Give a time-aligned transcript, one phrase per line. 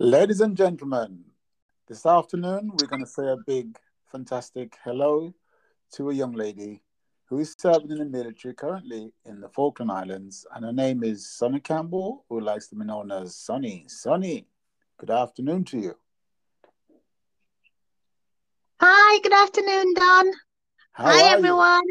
[0.00, 1.22] Ladies and gentlemen,
[1.86, 3.78] this afternoon we're going to say a big,
[4.10, 5.32] fantastic hello
[5.92, 6.82] to a young lady
[7.26, 11.30] who is serving in the military currently in the Falkland Islands, and her name is
[11.30, 13.84] Sonny Campbell, who likes to be known as Sonny.
[13.86, 14.48] Sonny,
[14.98, 15.94] good afternoon to you.
[18.80, 20.32] Hi, good afternoon, Don.
[20.90, 21.84] How Hi, everyone.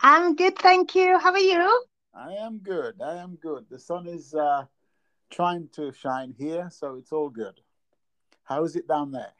[0.00, 1.18] I'm good, thank you.
[1.18, 1.54] How are you?
[1.54, 1.84] You?
[2.14, 3.02] I am good.
[3.04, 3.66] I am good.
[3.68, 4.66] The sun is uh,
[5.30, 7.60] trying to shine here, so it's all good.
[8.44, 9.32] How is it down there?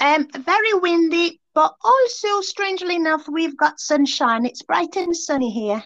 [0.00, 4.44] Um, very windy, but also strangely enough, we've got sunshine.
[4.44, 5.82] It's bright and sunny here,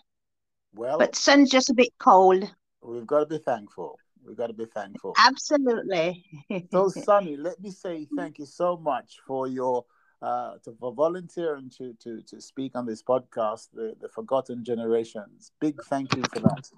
[0.74, 2.50] Well, but sun's just a bit cold.
[2.82, 3.98] we've got to be thankful.
[4.24, 5.14] We've got to be thankful.
[5.16, 6.24] Absolutely.
[6.70, 9.84] So, Sunny, let me say thank you so much for your
[10.20, 15.52] uh, to, for volunteering to, to to speak on this podcast, the, the Forgotten Generations.
[15.60, 16.68] Big thank you for that.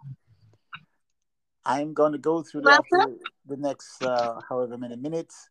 [1.64, 3.18] I'm going to go through the, Welcome.
[3.46, 5.50] the next uh, however many minutes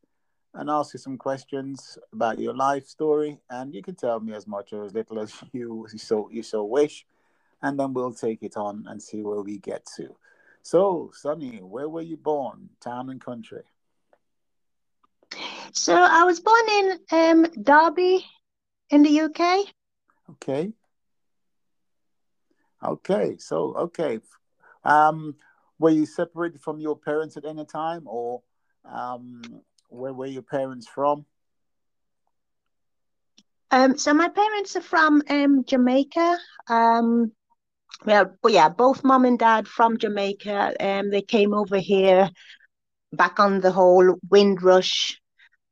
[0.54, 4.48] and ask you some questions about your life story, and you can tell me as
[4.48, 7.06] much or as little as you so you so wish,
[7.62, 10.16] and then we'll take it on and see where we get to.
[10.62, 13.64] So, Sonny, where were you born, town and country?
[15.74, 18.26] So I was born in um, Derby
[18.90, 19.68] in the UK.
[20.32, 20.74] Okay.
[22.84, 23.38] Okay.
[23.38, 24.20] So, okay.
[24.84, 25.36] Um,
[25.80, 28.42] were you separated from your parents at any time, or
[28.86, 29.42] um,
[29.90, 31.26] where were your parents from?
[33.72, 36.38] Um, so my parents are from um, Jamaica.
[36.68, 37.32] Um,
[38.06, 40.76] well, yeah, both mom and dad from Jamaica.
[40.80, 42.30] Um, they came over here
[43.12, 45.20] back on the whole Windrush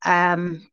[0.06, 0.68] um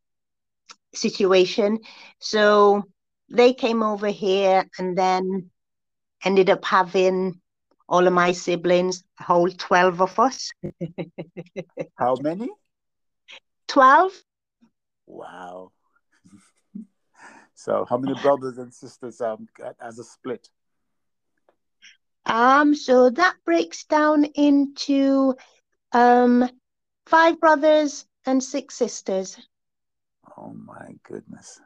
[0.95, 1.79] situation.
[2.21, 2.85] So
[3.31, 5.51] they came over here and then
[6.25, 7.41] ended up having
[7.89, 10.53] all of my siblings, a whole 12 of us.
[11.97, 12.51] How many?
[13.69, 14.13] 12?
[15.07, 15.73] Wow.
[17.55, 19.49] so, how many brothers and sisters um
[19.81, 20.49] as a split?
[22.27, 25.35] Um, so that breaks down into
[25.93, 26.49] um
[27.07, 29.37] five brothers and six sisters.
[30.39, 31.61] Oh my goodness,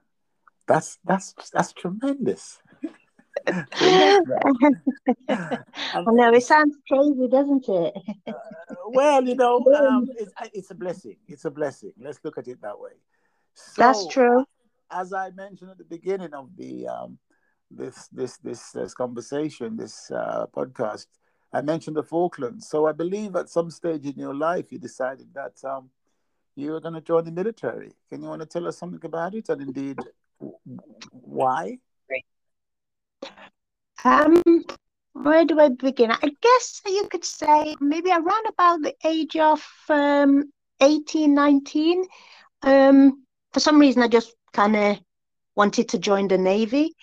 [0.67, 2.61] that's that's that's tremendous.
[3.47, 3.65] I
[6.07, 7.95] know it sounds crazy, doesn't it?
[8.27, 8.33] uh,
[8.89, 11.17] well, you know, um, it's it's a blessing.
[11.27, 11.93] It's a blessing.
[11.99, 12.93] Let's look at it that way.
[13.77, 14.45] That's true.
[14.91, 17.19] as I mentioned at the beginning of the um,
[17.71, 21.07] this this this this conversation, this uh, podcast,
[21.53, 22.69] I mentioned the Falklands.
[22.69, 25.91] So I believe at some stage in your life you decided that um,
[26.57, 27.93] you were going to join the military.
[28.09, 29.99] Can you want to tell us something about it, and indeed
[31.11, 31.79] why?
[34.05, 34.43] Um,
[35.13, 36.11] where do I begin?
[36.13, 42.05] I guess you could say maybe around about the age of um 18, 19.
[42.63, 44.99] Um, for some reason I just kind of
[45.57, 46.95] wanted to join the Navy.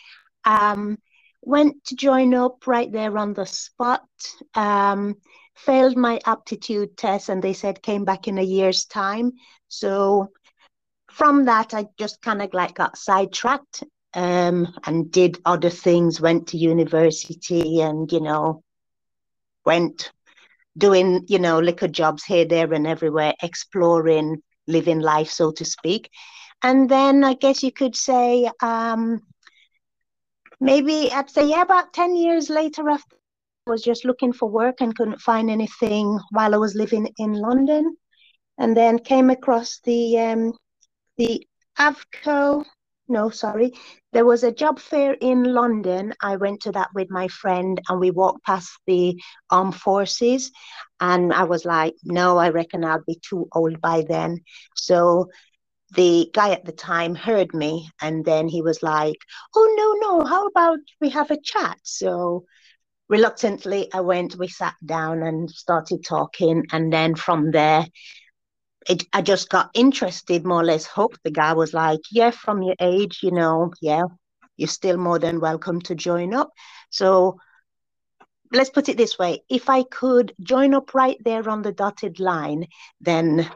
[0.45, 0.97] Um,
[1.41, 4.07] went to join up right there on the spot.
[4.53, 5.16] Um,
[5.56, 9.33] failed my aptitude test and they said came back in a year's time.
[9.67, 10.31] So
[11.12, 13.83] from that I just kind of like got sidetracked
[14.15, 18.63] um, and did other things, went to university and, you know,
[19.65, 20.11] went
[20.77, 26.09] doing, you know, liquor jobs here, there, and everywhere, exploring, living life, so to speak.
[26.63, 29.21] And then I guess you could say, um,
[30.59, 33.15] maybe I'd say, yeah, about 10 years later, after
[33.67, 37.33] I was just looking for work and couldn't find anything while I was living in
[37.33, 37.97] London.
[38.57, 40.53] And then came across the um,
[41.17, 41.45] the
[41.77, 42.63] AFCO.
[43.07, 43.73] No, sorry.
[44.13, 46.13] There was a job fair in London.
[46.21, 49.21] I went to that with my friend and we walked past the
[49.51, 50.51] armed forces.
[50.99, 54.39] And I was like, no, I reckon I'll be too old by then.
[54.75, 55.29] So
[55.95, 59.17] the guy at the time heard me and then he was like,
[59.55, 61.77] oh, no, no, how about we have a chat?
[61.83, 62.45] So
[63.09, 66.65] reluctantly, I went, we sat down and started talking.
[66.71, 67.85] And then from there,
[68.87, 71.19] it, I just got interested, more or less hooked.
[71.23, 74.03] The guy was like, Yeah, from your age, you know, yeah,
[74.57, 76.51] you're still more than welcome to join up.
[76.89, 77.39] So
[78.51, 82.19] let's put it this way if I could join up right there on the dotted
[82.19, 82.67] line,
[83.01, 83.49] then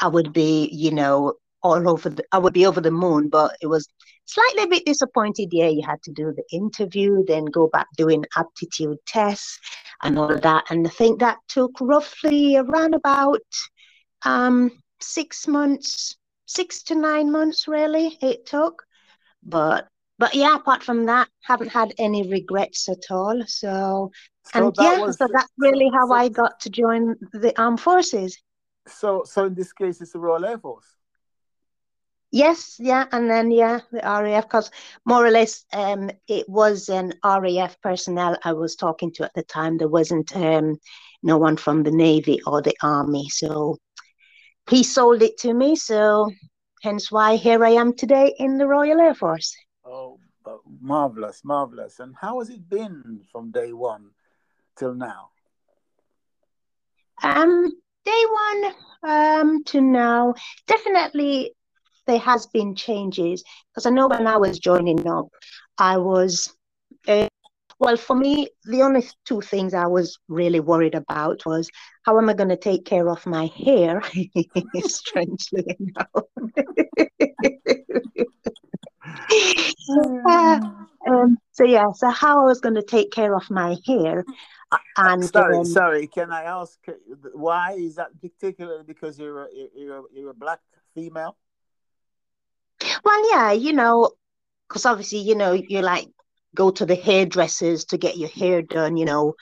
[0.00, 3.28] I would be, you know, all over the, I would be over the moon.
[3.28, 3.88] But it was
[4.26, 5.48] slightly a bit disappointed.
[5.52, 9.58] Yeah, you had to do the interview, then go back doing aptitude tests
[10.02, 10.64] and all of that.
[10.70, 13.40] And I think that took roughly around about
[14.24, 16.16] um, six months,
[16.46, 18.84] six to nine months, really, it took.
[19.42, 19.88] But
[20.18, 23.42] but yeah, apart from that, haven't had any regrets at all.
[23.46, 24.10] So,
[24.42, 27.52] So and that yeah, was so that's really how so I got to join the
[27.60, 28.38] armed forces.
[28.86, 30.96] so so in this case it's the Royal Air Force.
[32.32, 34.70] Yes, yeah, and then yeah, the RAF, because
[35.04, 39.42] more or less, um, it was an RAF personnel I was talking to at the
[39.44, 39.78] time.
[39.78, 40.76] There wasn't um
[41.22, 43.78] no one from the Navy or the Army, so
[44.68, 45.76] he sold it to me.
[45.76, 46.30] So
[46.82, 49.54] hence why here I am today in the Royal Air Force.
[49.84, 50.18] Oh,
[50.80, 52.00] marvelous, marvelous.
[52.00, 54.10] And how has it been from day one
[54.76, 55.30] till now?
[57.22, 57.70] Um,
[58.04, 60.34] day one um to now,
[60.66, 61.52] definitely
[62.06, 65.28] there has been changes because I know when I was joining up,
[65.78, 66.54] I was
[67.78, 71.68] well for me the only two things I was really worried about was
[72.02, 74.02] how am I going to take care of my hair,
[74.86, 76.24] strangely enough.
[80.26, 80.60] Uh,
[81.06, 84.24] um, so yeah, so how I was going to take care of my hair,
[84.96, 86.06] and Sorry, um, sorry.
[86.06, 86.92] Can I ask uh,
[87.34, 90.60] why is that particularly because you're a, you're a, you're a black
[90.94, 91.36] female?
[93.04, 94.12] Well, yeah, you know,
[94.68, 96.08] because obviously, you know, you're like
[96.54, 99.34] go to the hairdressers to get your hair done, you know,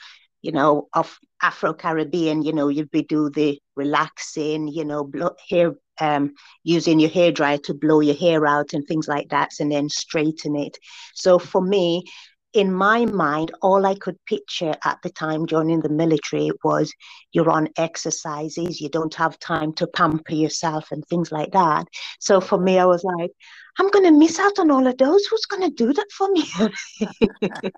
[0.42, 5.30] you know, of Afro Caribbean, you know, you'd be do the relaxing, you know, blow,
[5.48, 6.32] hair um
[6.64, 9.88] using your hair dryer to blow your hair out and things like that, and then
[9.88, 10.78] straighten it.
[11.14, 12.04] So for me,
[12.52, 16.92] in my mind, all I could picture at the time joining the military was
[17.32, 21.86] you're on exercises, you don't have time to pamper yourself and things like that.
[22.20, 23.30] So for me, I was like,
[23.78, 25.24] I'm going to miss out on all of those.
[25.26, 26.44] Who's going to do that for me?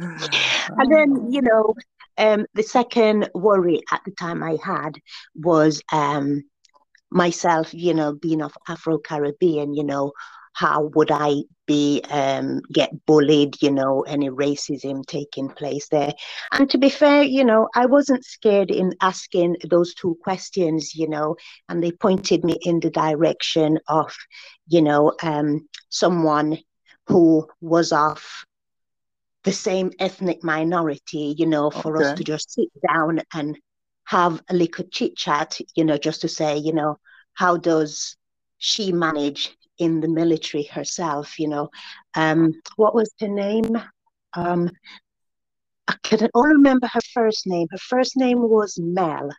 [0.00, 1.74] And then, you know,
[2.16, 4.92] um, the second worry at the time I had
[5.34, 6.42] was um,
[7.10, 10.12] myself, you know, being of Afro Caribbean, you know,
[10.52, 16.12] how would I be um, get bullied, you know, any racism taking place there?
[16.52, 21.08] And to be fair, you know, I wasn't scared in asking those two questions, you
[21.08, 21.36] know,
[21.68, 24.14] and they pointed me in the direction of,
[24.66, 26.58] you know, um, someone
[27.06, 28.24] who was of
[29.44, 33.58] the same ethnic minority, you know, for us to just sit down and
[34.04, 36.98] have a little chit chat, you know, just to say, you know,
[37.34, 38.16] how does
[38.58, 41.70] she manage in the military herself, you know?
[42.14, 43.76] Um, what was her name?
[44.34, 44.70] Um,
[45.88, 47.66] I can only remember her first name.
[47.72, 49.30] Her first name was Mel,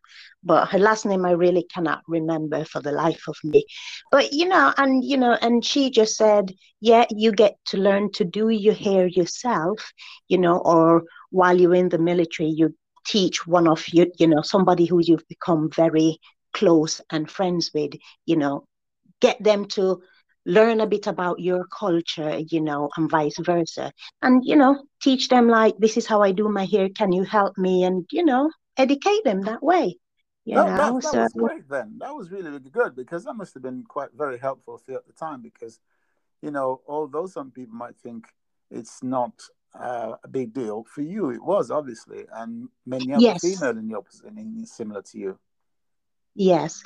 [0.43, 3.63] but her last name I really cannot remember for the life of me.
[4.11, 8.11] But you know, and you know, and she just said, "Yeah, you get to learn
[8.13, 9.93] to do your hair yourself,
[10.27, 14.41] you know, or while you're in the military, you teach one of you, you know,
[14.41, 16.19] somebody who you've become very
[16.53, 17.93] close and friends with,
[18.25, 18.65] you know,
[19.21, 20.01] get them to
[20.45, 23.91] learn a bit about your culture, you know, and vice versa.
[24.21, 26.89] And, you know, teach them like, this is how I do my hair.
[26.89, 27.83] Can you help me?
[27.83, 29.97] And, you know, educate them that way,
[30.45, 30.75] you That, know.
[30.75, 31.97] that, that So, was great then.
[31.99, 34.97] That was really, really good because that must have been quite very helpful for you
[34.97, 35.79] at the time because,
[36.41, 38.27] you know, although some people might think
[38.69, 39.33] it's not
[39.79, 43.89] uh, a big deal, for you it was obviously, and many other yes, female in
[43.89, 45.39] your position similar to you.
[46.36, 46.83] Yes.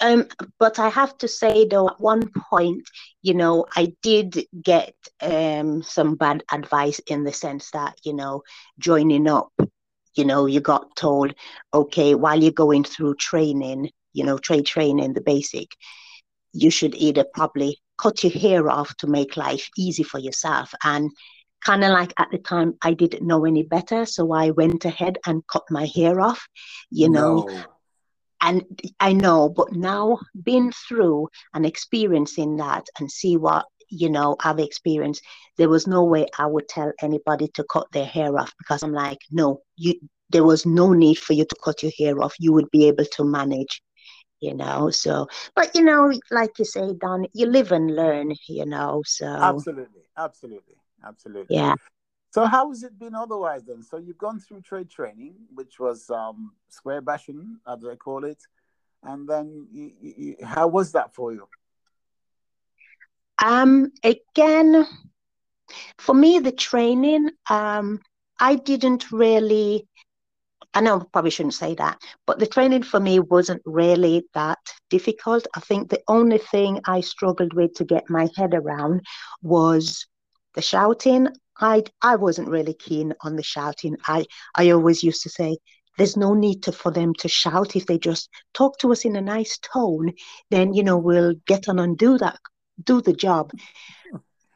[0.00, 0.26] Um,
[0.58, 2.82] but I have to say though, at one point,
[3.22, 8.42] you know, I did get um some bad advice in the sense that, you know,
[8.78, 9.52] joining up,
[10.14, 11.34] you know, you got told,
[11.72, 15.68] okay, while you're going through training, you know, trade training, the basic,
[16.52, 20.72] you should either probably cut your hair off to make life easy for yourself.
[20.84, 21.10] And
[21.64, 24.06] kind of like at the time, I didn't know any better.
[24.06, 26.46] So I went ahead and cut my hair off,
[26.90, 27.46] you know.
[27.48, 27.64] No.
[28.42, 28.64] And
[29.00, 34.58] I know, but now being through and experiencing that and see what, you know, I've
[34.58, 35.22] experienced,
[35.56, 38.92] there was no way I would tell anybody to cut their hair off because I'm
[38.92, 39.94] like, no, you,
[40.30, 42.34] there was no need for you to cut your hair off.
[42.38, 43.82] You would be able to manage
[44.40, 48.66] you know so but you know like you say don you live and learn you
[48.66, 50.74] know so Absolutely, absolutely,
[51.04, 51.56] absolutely.
[51.56, 51.74] yeah
[52.36, 53.82] So how has it been otherwise then?
[53.82, 58.42] So you've gone through trade training, which was um, square bashing, as I call it,
[59.02, 61.48] and then you, you- how was that for you?
[63.42, 64.86] um again
[65.98, 68.00] for me the training um
[68.40, 69.86] i didn't really
[70.74, 74.58] I know I probably shouldn't say that, but the training for me wasn't really that
[74.90, 75.46] difficult.
[75.54, 79.00] I think the only thing I struggled with to get my head around
[79.42, 80.06] was
[80.56, 81.28] the shouting.
[81.60, 83.96] I I wasn't really keen on the shouting.
[84.06, 85.58] I I always used to say
[85.96, 89.16] there's no need to, for them to shout if they just talk to us in
[89.16, 90.12] a nice tone,
[90.50, 92.38] then you know we'll get on and do that,
[92.82, 93.52] do the job.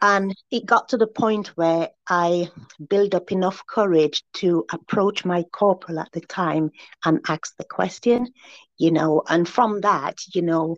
[0.02, 2.48] And it got to the point where I
[2.88, 6.70] built up enough courage to approach my corporal at the time
[7.04, 8.32] and ask the question,
[8.78, 10.76] you know, and from that, you know,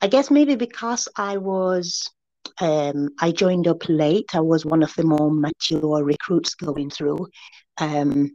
[0.00, 2.10] I guess maybe because I was
[2.60, 4.34] um, I joined up late.
[4.34, 7.26] I was one of the more mature recruits going through.
[7.78, 8.30] Um,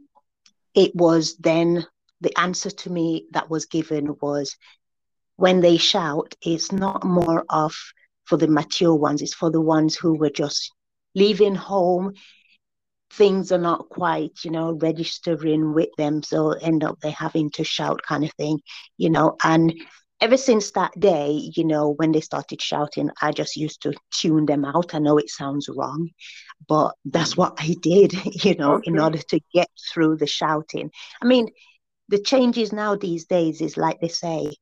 [0.74, 1.86] it was then
[2.20, 4.56] the answer to me that was given was
[5.36, 7.74] when they shout, it's not more of
[8.24, 10.72] for the mature ones, it's for the ones who were just
[11.14, 12.12] leaving home.
[13.12, 16.22] Things are not quite, you know, registering with them.
[16.22, 18.60] So end up they having to shout kind of thing,
[18.98, 19.72] you know, and
[20.20, 24.46] ever since that day, you know, when they started shouting, I just used to tune
[24.46, 24.94] them out.
[24.94, 26.10] I know it sounds wrong,
[26.68, 27.38] but that's mm.
[27.38, 28.90] what I did, you know, okay.
[28.90, 30.90] in order to get through the shouting.
[31.22, 31.48] I mean,
[32.08, 34.52] the changes now these days is like they say,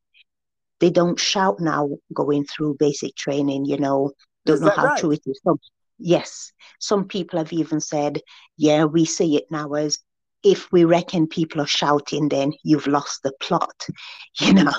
[0.80, 4.12] they don't shout now going through basic training, you know,
[4.44, 4.98] don't know how right?
[4.98, 5.40] true it is.
[5.44, 5.56] So,
[5.98, 8.20] yes, some people have even said,
[8.56, 9.98] yeah, we see it now as
[10.44, 13.86] if we reckon people are shouting, then you've lost the plot.
[14.40, 14.72] You know,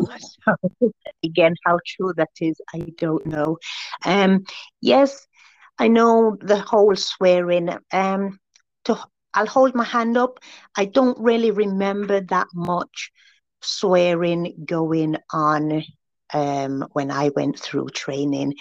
[1.24, 3.58] again, how true that is, I don't know.
[4.06, 4.44] Um,
[4.82, 5.28] yes,
[5.80, 7.70] I know the whole swearing.
[7.92, 8.40] Um,
[8.86, 8.98] to
[9.34, 10.40] I'll hold my hand up.
[10.78, 13.12] I don't really remember that much
[13.62, 15.84] swearing going on
[16.34, 18.56] um, when I went through training.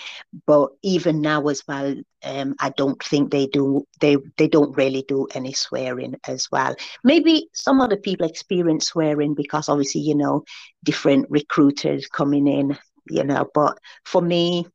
[0.47, 3.85] But even now as well, um, I don't think they do.
[4.01, 6.75] They they don't really do any swearing as well.
[7.03, 10.45] Maybe some other people experience swearing because obviously you know
[10.83, 12.79] different recruiters coming in.
[13.11, 14.67] You know, but for me,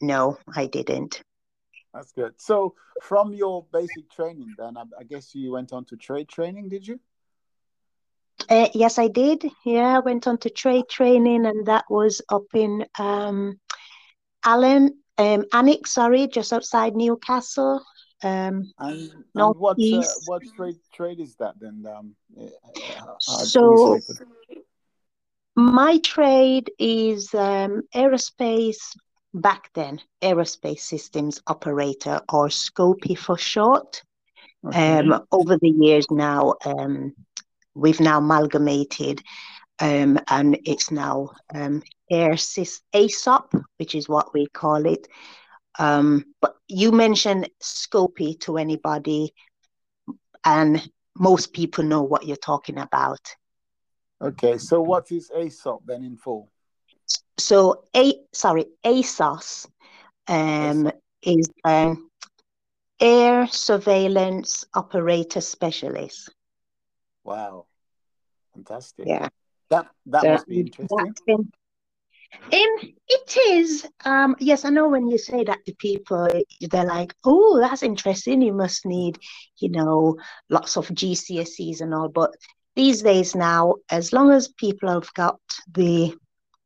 [0.00, 1.22] no, I didn't.
[1.94, 2.34] That's good.
[2.38, 6.68] So, from your basic training, then I, I guess you went on to trade training,
[6.68, 6.98] did you?
[8.48, 9.44] Uh, yes, I did.
[9.64, 13.60] Yeah, I went on to trade training, and that was up in um,
[14.44, 17.82] Allen, um, Alnwick, sorry, just outside Newcastle.
[18.24, 21.84] Um, and, and what uh, what trade trade is that then?
[21.86, 23.98] Um, uh, so
[25.56, 28.96] my trade is um, aerospace
[29.34, 34.02] back then, aerospace systems operator or Scopy for short.
[34.64, 34.98] Okay.
[34.98, 37.14] Um, over the years now, um,
[37.74, 39.22] we've now amalgamated
[39.82, 45.08] um, and it's now um, AirSys ASOP, which is what we call it.
[45.78, 49.32] Um, but you mentioned Scopy to anybody,
[50.44, 50.88] and
[51.18, 53.34] most people know what you're talking about.
[54.20, 56.48] Okay, so what is ASOP then in full?
[57.38, 59.66] So a sorry, ASOS
[60.28, 62.08] um, is um,
[63.00, 66.30] Air Surveillance Operator Specialist.
[67.24, 67.66] Wow,
[68.54, 69.06] fantastic.
[69.06, 69.28] Yeah,
[69.70, 71.14] that that so, must be interesting.
[71.32, 71.50] Um,
[72.52, 73.86] it is.
[74.04, 76.28] Um, yes, I know when you say that to people,
[76.60, 78.42] they're like, "Oh, that's interesting.
[78.42, 79.18] You must need,
[79.58, 80.16] you know,
[80.50, 82.30] lots of GCSEs and all." But
[82.74, 85.40] these days now, as long as people have got
[85.72, 86.14] the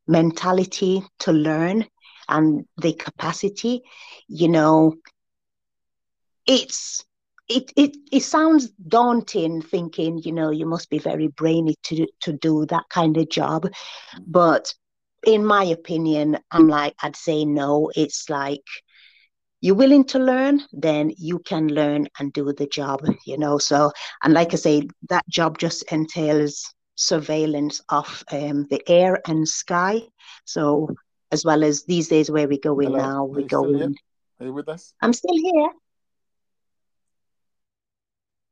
[0.06, 1.86] mentality to learn
[2.28, 3.82] and the capacity,
[4.28, 4.94] you know,
[6.46, 7.04] it's
[7.48, 12.32] it, it it sounds daunting thinking you know you must be very brainy to to
[12.32, 13.68] do that kind of job.
[14.26, 14.72] But
[15.26, 17.90] in my opinion i'm like i'd say no.
[17.96, 18.64] It's like
[19.60, 23.58] you're willing to learn then you can learn and do the job you know?
[23.58, 29.46] So and like i say that job just entails surveillance of um, the air and
[29.46, 30.00] sky.
[30.44, 30.88] So
[31.30, 32.98] as well as these days where we go in Hello.
[32.98, 33.94] now we go in
[34.38, 34.92] are you with us?
[35.00, 35.70] I'm still here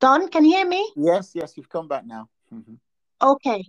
[0.05, 0.87] Don, can you hear me?
[0.95, 2.29] Yes, yes, you've come back now.
[2.53, 2.75] Mm-hmm.
[3.23, 3.63] Okay.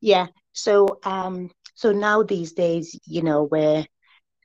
[0.00, 0.26] Yeah.
[0.52, 3.86] So um so now these days, you know, where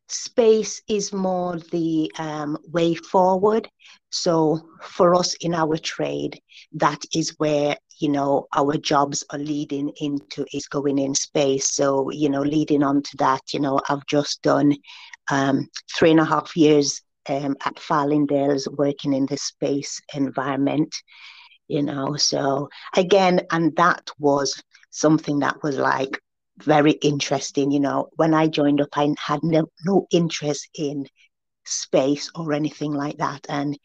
[0.09, 3.67] space is more the um, way forward.
[4.11, 6.39] So for us in our trade,
[6.73, 11.73] that is where you know our jobs are leading into is going in space.
[11.73, 14.75] So you know, leading on to that, you know, I've just done
[15.31, 20.95] um, three and a half years um, at Fylingdales working in the space environment,
[21.67, 22.15] you know.
[22.15, 26.19] So again, and that was something that was like
[26.59, 28.09] very interesting, you know.
[28.15, 31.05] When I joined up, I had no, no interest in
[31.65, 33.45] space or anything like that.
[33.49, 33.77] And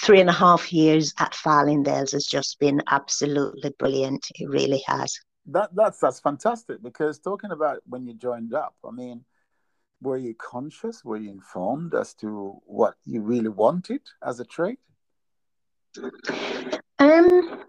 [0.00, 4.26] three and a half years at Fylingdales has just been absolutely brilliant.
[4.34, 5.18] It really has.
[5.46, 9.24] That that's that's fantastic because talking about when you joined up, I mean,
[10.02, 11.04] were you conscious?
[11.04, 14.78] Were you informed as to what you really wanted as a trade?
[16.98, 17.64] Um,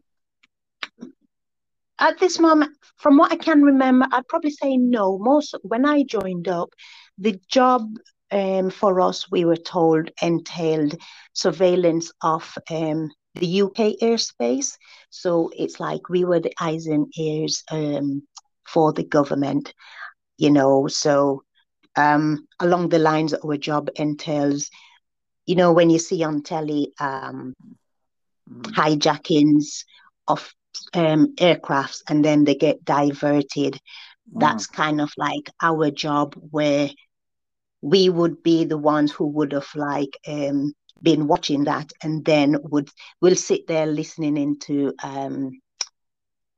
[1.99, 5.17] at this moment, from what I can remember, I'd probably say no.
[5.19, 6.69] Most when I joined up,
[7.17, 7.87] the job
[8.31, 10.95] um, for us, we were told, entailed
[11.33, 14.75] surveillance of um, the UK airspace.
[15.11, 18.23] So it's like we were the eyes and ears um,
[18.67, 19.73] for the government,
[20.37, 20.87] you know.
[20.87, 21.43] So
[21.95, 24.69] um, along the lines that our job entails,
[25.45, 27.53] you know, when you see on telly um,
[28.49, 29.83] hijackings
[30.27, 30.53] of
[30.93, 34.39] um, aircrafts and then they get diverted, mm.
[34.39, 36.89] that's kind of like our job where
[37.81, 42.57] we would be the ones who would have like um, been watching that and then
[42.63, 42.89] would
[43.21, 45.51] we'll sit there listening into um,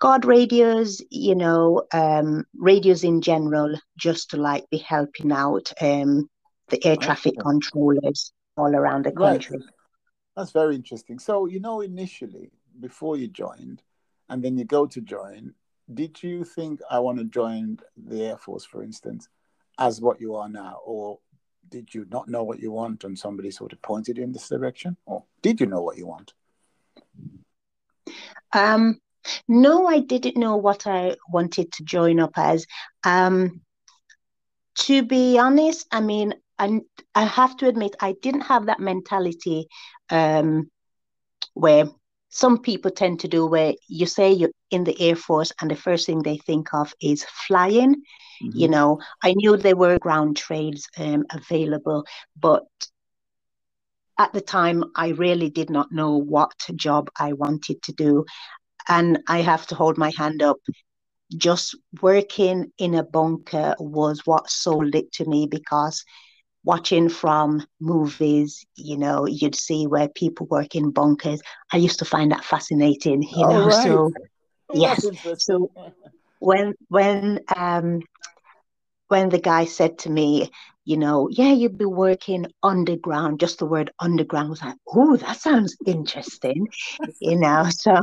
[0.06, 6.30] Guard radios, you know, um, radios in general, just to like be helping out um,
[6.70, 9.58] the air traffic controllers all around the country.
[9.58, 9.70] Right.
[10.36, 11.18] That's very interesting.
[11.18, 13.82] So, you know, initially, before you joined,
[14.30, 15.54] and then you go to join,
[15.92, 19.28] did you think I want to join the Air Force, for instance?
[19.78, 21.20] as what you are now, or
[21.70, 24.50] did you not know what you want and somebody sort of pointed you in this
[24.50, 26.34] direction, or did you know what you want?
[28.54, 29.00] Um,
[29.48, 32.66] no, I didn't know what I wanted to join up as.
[33.04, 33.62] Um,
[34.80, 36.82] to be honest, I mean, I,
[37.14, 39.68] I have to admit, I didn't have that mentality
[40.10, 40.70] um,
[41.54, 41.86] where
[42.30, 45.76] some people tend to do where you say you're in the Air Force and the
[45.76, 47.96] first thing they think of is flying.
[47.96, 48.58] Mm-hmm.
[48.58, 52.06] You know, I knew there were ground trades um, available,
[52.38, 52.66] but
[54.18, 58.26] at the time, I really did not know what job I wanted to do.
[58.88, 60.58] And I have to hold my hand up.
[61.36, 66.04] Just working in a bunker was what sold it to me because
[66.64, 71.42] watching from movies, you know, you'd see where people work in bunkers.
[71.72, 73.68] I used to find that fascinating, you know.
[73.68, 73.82] Right.
[73.84, 74.12] So
[74.72, 75.10] yes.
[75.38, 75.72] So
[76.40, 78.02] when when um
[79.08, 80.50] when the guy said to me,
[80.88, 83.40] you know, yeah, you'd be working underground.
[83.40, 86.68] Just the word underground was like, oh, that sounds interesting,
[87.20, 87.66] you know.
[87.72, 87.96] So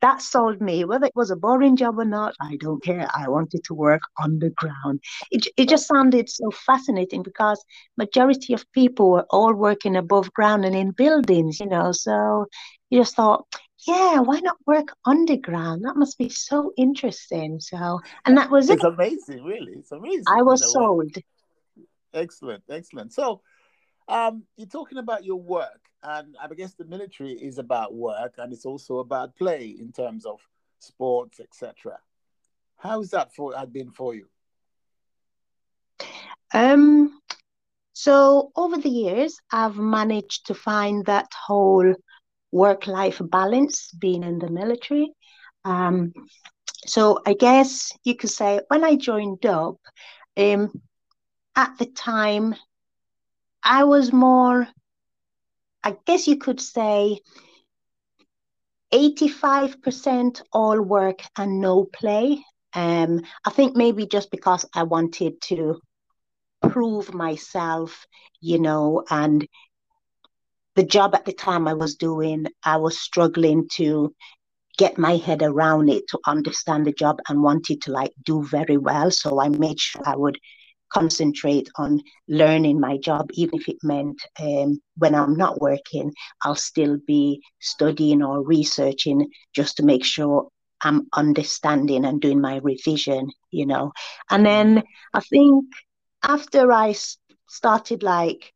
[0.00, 0.84] that sold me.
[0.84, 3.08] Whether it was a boring job or not, I don't care.
[3.14, 5.00] I wanted to work underground.
[5.30, 7.64] It it just sounded so fascinating because
[7.96, 11.92] majority of people were all working above ground and in buildings, you know.
[11.92, 12.46] So
[12.90, 13.46] you just thought,
[13.86, 15.84] yeah, why not work underground?
[15.84, 17.60] That must be so interesting.
[17.60, 18.92] So, and that was it's it.
[18.92, 19.72] amazing, really.
[19.72, 20.24] It's amazing.
[20.26, 21.16] I was sold.
[22.14, 23.12] Excellent, excellent.
[23.12, 23.40] So,
[24.08, 28.52] um, you're talking about your work, and I guess the military is about work, and
[28.52, 30.40] it's also about play in terms of
[30.78, 31.98] sports, etc.
[32.76, 34.26] How's that for had been for you?
[36.52, 37.18] Um,
[37.92, 41.94] so over the years, I've managed to find that whole
[42.52, 45.12] work-life balance being in the military.
[45.64, 46.12] Um,
[46.86, 49.76] so I guess you could say when I joined up,
[50.36, 50.70] um,
[51.56, 52.54] at the time,
[53.62, 54.68] I was more,
[55.84, 57.20] I guess you could say,
[58.92, 62.44] 85% all work and no play.
[62.74, 65.80] Um, I think maybe just because I wanted to
[66.62, 68.06] prove myself,
[68.40, 69.46] you know, and
[70.74, 74.14] the job at the time I was doing, I was struggling to
[74.78, 78.78] get my head around it to understand the job and wanted to like do very
[78.78, 79.10] well.
[79.10, 80.38] So I made sure I would
[80.92, 86.54] concentrate on learning my job, even if it meant um, when I'm not working, I'll
[86.54, 90.48] still be studying or researching just to make sure
[90.82, 93.92] I'm understanding and doing my revision, you know.
[94.30, 94.82] And then
[95.14, 95.64] I think
[96.22, 96.94] after I
[97.48, 98.52] started like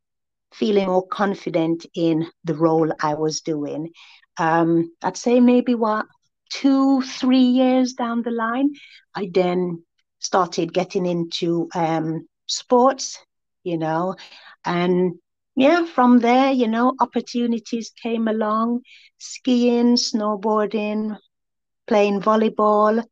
[0.52, 3.90] feeling more confident in the role I was doing,
[4.38, 6.06] um, I'd say maybe what
[6.50, 8.70] two, three years down the line,
[9.14, 9.82] I then
[10.18, 13.18] started getting into um, sports,
[13.64, 14.16] you know,
[14.64, 15.14] and
[15.56, 18.82] yeah, from there, you know, opportunities came along,
[19.18, 21.16] skiing, snowboarding,
[21.86, 23.02] playing volleyball,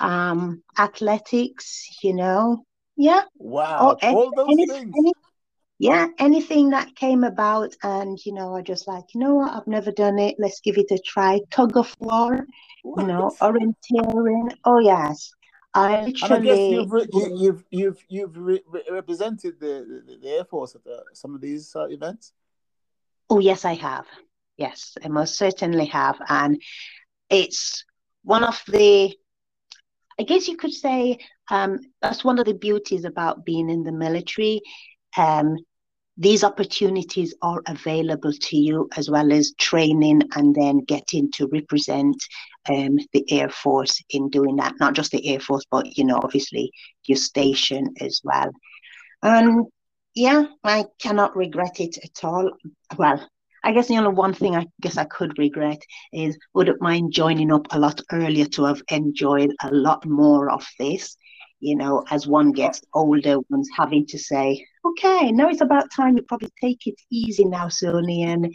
[0.00, 2.64] um, athletics, you know,
[2.96, 3.22] yeah.
[3.36, 4.94] Wow, all those any, things.
[4.96, 5.12] Any,
[5.78, 9.66] yeah, anything that came about, and you know, I just like, you know what, I've
[9.66, 10.34] never done it.
[10.38, 11.40] Let's give it a try.
[11.50, 12.46] Tug of war,
[12.82, 13.02] what?
[13.02, 14.56] you know, orienteering.
[14.64, 15.30] Oh yes,
[15.74, 16.22] I literally.
[16.22, 20.82] And I guess you've you've you've you've re- represented the, the, the Air Force at
[20.82, 22.32] the, some of these uh, events.
[23.30, 24.06] Oh yes, I have.
[24.56, 26.60] Yes, I most certainly have, and
[27.30, 27.84] it's
[28.24, 29.14] one of the.
[30.18, 33.92] I guess you could say um, that's one of the beauties about being in the
[33.92, 34.60] military.
[35.16, 35.56] Um,
[36.16, 42.16] these opportunities are available to you as well as training and then getting to represent
[42.68, 44.74] um, the Air Force in doing that.
[44.80, 46.72] Not just the Air Force, but you know, obviously
[47.06, 48.50] your station as well.
[49.22, 49.66] And
[50.14, 52.50] yeah, I cannot regret it at all.
[52.96, 53.24] Well,
[53.62, 55.80] I guess the only one thing I guess I could regret
[56.12, 60.66] is wouldn't mind joining up a lot earlier to have enjoyed a lot more of
[60.80, 61.16] this.
[61.60, 66.16] You know, as one gets older, one's having to say, okay, now it's about time
[66.16, 68.52] you probably take it easy now, Sony, and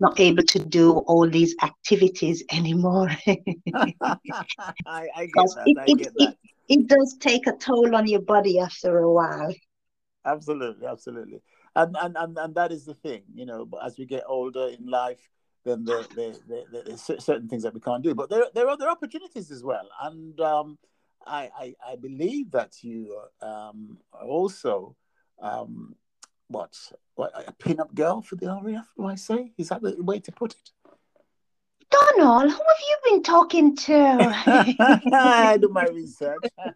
[0.00, 3.10] not able to do all these activities anymore.
[3.26, 3.92] I,
[4.86, 5.62] I, get that.
[5.66, 6.36] It, I get it, that.
[6.68, 9.54] It, it does take a toll on your body after a while.
[10.24, 11.40] Absolutely, absolutely
[11.76, 13.64] and, and and and that is the thing, you know.
[13.64, 15.20] But as we get older in life,
[15.64, 18.14] then there, there, there, there's certain things that we can't do.
[18.14, 20.78] But there there are other opportunities as well, and um,
[21.26, 24.96] I, I, I believe that you um, are also
[25.40, 25.96] um,
[26.48, 26.76] what
[27.14, 28.86] what a pin-up girl for the RAF.
[28.96, 30.70] Do I say is that the way to put it?
[31.90, 34.32] Donald, who have you been talking to?
[35.12, 36.42] I do my research.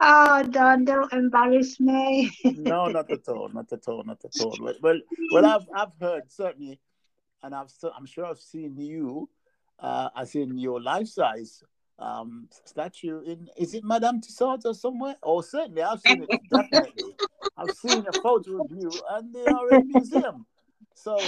[0.00, 2.30] oh, Don, don't embarrass me.
[2.44, 4.56] no, not at all, not at all, not at all.
[4.80, 5.00] Well,
[5.32, 6.80] well, I've I've heard certainly,
[7.42, 9.28] and I've I'm sure I've seen you,
[9.78, 11.62] uh, as in your life size
[11.98, 15.16] um, statue in is it Madame Tussauds or somewhere?
[15.22, 17.16] Or certainly I've seen it definitely.
[17.56, 20.46] I've seen a photo of you, and they are in a museum.
[20.94, 21.18] So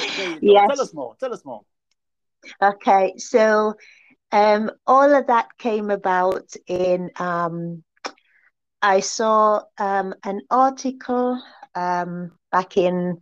[0.41, 0.69] yes.
[0.69, 1.17] tell us more.
[1.19, 1.63] Tell us more.
[2.63, 3.75] Okay, so
[4.33, 7.11] um, all of that came about in.
[7.17, 7.85] Um,
[8.81, 11.43] I saw um, an article
[11.75, 13.21] um, back in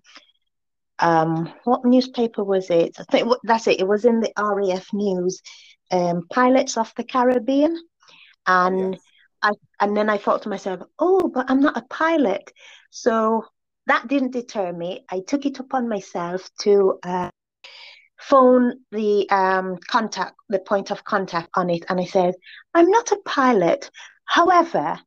[0.99, 2.97] um, what newspaper was it?
[2.99, 3.81] I think that's it.
[3.81, 5.43] It was in the RAF News,
[5.91, 7.77] um, Pilots of the Caribbean,
[8.47, 9.03] and yes.
[9.43, 12.51] I and then I thought to myself, oh, but I'm not a pilot,
[12.91, 13.45] so
[13.87, 15.05] that didn't deter me.
[15.11, 17.31] I took it upon myself to uh,
[18.29, 22.35] phone the um, contact, the point of contact on it, and I said,
[22.75, 23.91] I'm not a pilot.
[24.25, 24.99] However,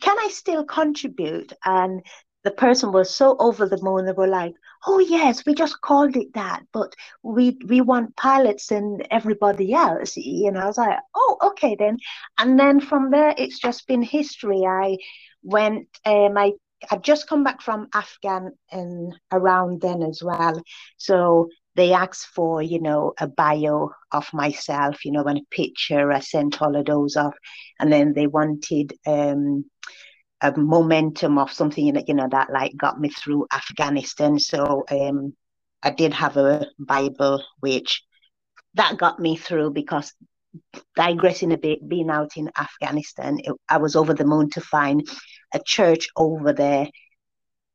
[0.00, 1.52] can I still contribute?
[1.64, 2.02] And
[2.44, 4.04] the person was so over the moon.
[4.04, 4.54] They were like,
[4.86, 6.92] "Oh yes, we just called it that, but
[7.22, 11.98] we we want pilots and everybody else." You know, I was like, "Oh, okay then."
[12.38, 14.64] And then from there, it's just been history.
[14.66, 14.96] I
[15.42, 15.86] went.
[16.04, 16.52] Um, I
[16.90, 20.60] I'd just come back from Afghan and around then as well.
[20.96, 26.12] So they asked for, you know, a bio of myself, you know, and a picture.
[26.12, 27.34] I sent all of those off,
[27.80, 29.64] and then they wanted um,
[30.42, 34.38] a momentum of something that you know that like got me through Afghanistan.
[34.38, 35.34] So um,
[35.82, 38.02] I did have a Bible, which
[38.74, 40.12] that got me through because
[40.96, 45.06] digressing a bit, being out in Afghanistan, it, I was over the moon to find
[45.54, 46.88] a church over there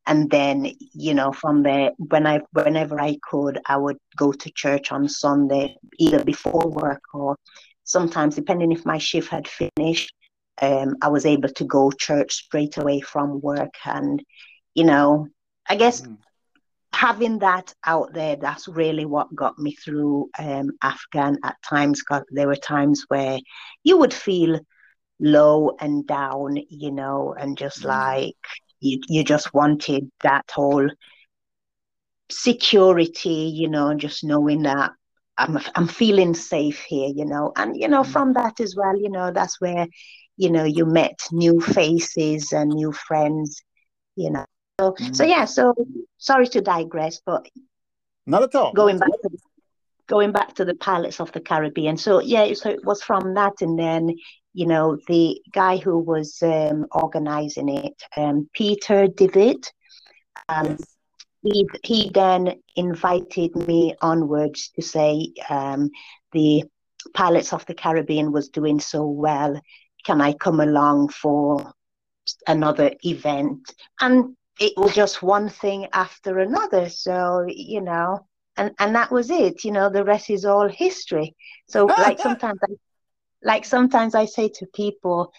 [0.08, 4.50] and then you know from there when i whenever i could i would go to
[4.52, 7.38] church on sunday either before work or
[7.84, 10.13] sometimes depending if my shift had finished
[10.62, 14.24] um, i was able to go church straight away from work and
[14.74, 15.28] you know
[15.70, 16.17] i guess mm.
[16.93, 22.24] having that out there that's really what got me through um, afghan at times because
[22.32, 23.38] there were times where
[23.84, 24.60] you would feel
[25.20, 27.86] low and down you know and just mm.
[27.86, 28.36] like
[28.80, 30.90] you, you just wanted that whole
[32.30, 34.92] security, you know, just knowing that
[35.38, 38.08] I'm I'm feeling safe here, you know, and you know mm.
[38.12, 39.88] from that as well, you know, that's where
[40.36, 43.62] you know you met new faces and new friends,
[44.16, 44.46] you know.
[44.80, 45.16] So mm.
[45.16, 45.76] so yeah, so
[46.18, 47.48] sorry to digress, but
[48.26, 48.74] not at all.
[48.74, 49.30] Going back to
[50.08, 51.98] going back to the pilots of the Caribbean.
[51.98, 54.16] So yeah, so it was from that, and then
[54.58, 59.72] you know, the guy who was um, organizing it, um, Peter Devitt,
[60.50, 60.98] um, yes.
[61.43, 65.91] he, he then invited me onwards to say um,
[66.32, 66.63] the
[67.13, 69.62] Pilots of the Caribbean was doing so well.
[70.04, 71.72] Can I come along for
[72.48, 73.62] another event?
[74.02, 76.89] And it was just one thing after another.
[76.89, 78.26] So, you know,
[78.58, 79.63] and, and that was it.
[79.63, 81.36] You know, the rest is all history.
[81.67, 82.74] So, like sometimes I
[83.43, 85.34] like sometimes I say to people,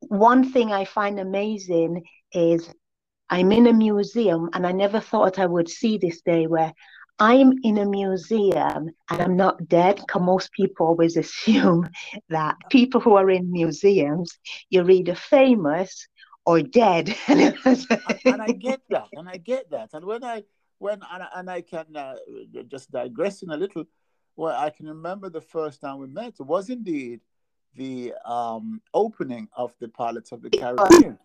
[0.00, 2.68] one thing I find amazing is
[3.28, 6.72] I'm in a museum and I never thought I would see this day where
[7.18, 9.96] I'm in a museum and I'm not dead.
[9.96, 11.88] Because most people always assume
[12.28, 14.38] that people who are in museums,
[14.70, 16.08] you're either famous
[16.46, 17.14] or dead.
[17.28, 19.90] and I get that, and I get that.
[19.92, 20.44] And when I
[20.78, 22.14] when and, and I can uh,
[22.66, 23.84] just digressing a little,
[24.34, 26.34] well, I can remember the first time we met.
[26.40, 27.20] It was indeed
[27.76, 31.18] the um, opening of the Pilots of the Caribbean.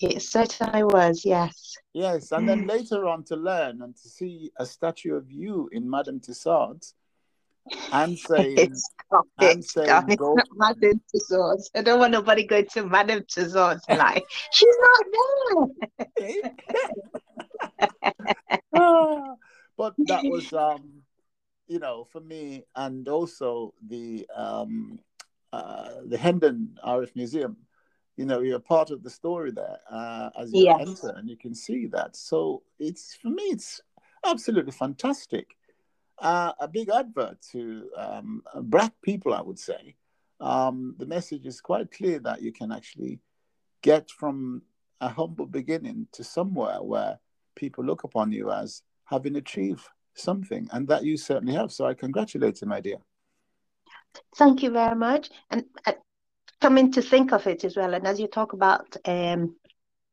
[0.00, 1.74] It certainly was, yes.
[1.92, 5.88] Yes, and then later on to learn and to see a statue of you in
[5.88, 6.94] Madame Tussauds
[7.92, 10.36] I'm saying, Stop I'm saying, Stop go.
[10.54, 11.70] Madame Tussauds.
[11.74, 15.04] I don't want nobody going to Madame Tussauds like she's not
[16.16, 16.52] there.
[19.76, 21.02] but that was, um,
[21.66, 24.98] you know, for me, and also the um,
[25.52, 27.56] uh, the Hendon RAF Museum.
[28.16, 30.86] You know, you're part of the story there uh, as you yes.
[30.86, 32.14] enter, and you can see that.
[32.14, 33.80] So it's for me, it's
[34.24, 35.56] absolutely fantastic
[36.22, 39.96] uh, a big advert to um, black people, I would say.
[40.40, 43.20] Um, the message is quite clear that you can actually
[43.82, 44.62] get from
[45.00, 47.18] a humble beginning to somewhere where
[47.56, 51.72] people look upon you as having achieved something, and that you certainly have.
[51.72, 52.98] So I congratulate you, my dear.
[54.36, 55.30] Thank you very much.
[55.50, 55.92] And uh,
[56.60, 59.56] coming to think of it as well, and as you talk about um,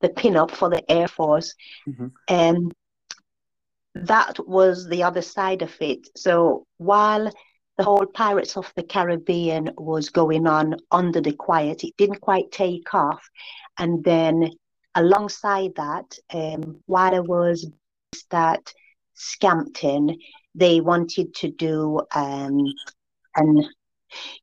[0.01, 1.53] the pin-up for the Air Force,
[1.87, 2.07] mm-hmm.
[2.27, 2.71] um,
[3.95, 6.07] that was the other side of it.
[6.15, 7.31] So while
[7.77, 12.51] the whole Pirates of the Caribbean was going on under the quiet, it didn't quite
[12.51, 13.27] take off.
[13.77, 14.51] And then
[14.95, 17.69] alongside that, um, while I was
[18.31, 18.73] at
[19.13, 20.17] Scampton,
[20.55, 22.59] they wanted to do um,
[23.35, 23.69] an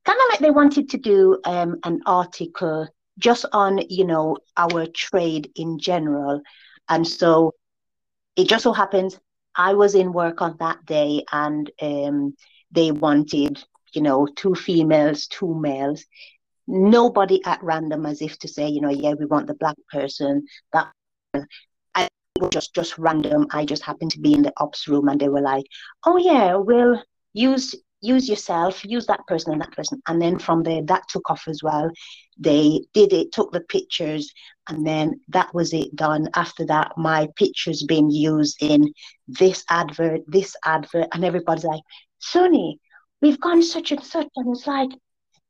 [0.05, 4.87] kind of like they wanted to do um, an article just on you know our
[4.87, 6.41] trade in general
[6.89, 7.53] and so
[8.37, 9.19] it just so happens
[9.57, 12.37] I was in work on that day and um,
[12.71, 16.05] they wanted, you know, two females, two males.
[16.69, 20.47] Nobody at random, as if to say, you know, yeah, we want the black person.
[20.73, 20.93] That
[21.95, 22.09] I
[22.51, 23.47] just just random.
[23.51, 25.65] I just happened to be in the ops room, and they were like,
[26.05, 27.03] "Oh yeah, we'll
[27.33, 30.01] use use yourself, use that person and that person.
[30.07, 31.91] And then from there, that took off as well.
[32.39, 34.33] They did it, took the pictures,
[34.69, 36.29] and then that was it done.
[36.35, 38.93] After that, my pictures being used in
[39.27, 41.83] this advert, this advert, and everybody's like,
[42.19, 42.81] Sonny,
[43.23, 44.29] we've gone such and such.
[44.37, 44.91] And it's like,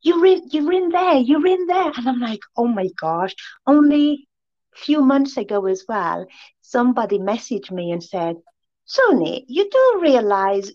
[0.02, 1.90] you're in, you're in there, you're in there.
[1.96, 3.34] And I'm like, oh my gosh,
[3.66, 4.28] only
[4.74, 6.26] a few months ago as well,
[6.60, 8.36] somebody messaged me and said,
[8.84, 10.70] Sonny, you do realize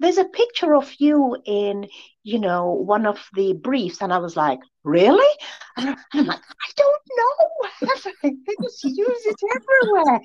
[0.00, 1.86] there's a picture of you in,
[2.22, 4.00] you know, one of the briefs.
[4.00, 5.36] And I was like, really?
[5.76, 7.88] And I'm like, I don't know.
[8.22, 10.20] they just use it everywhere.